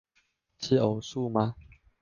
[0.57, 1.53] 是偶數嗎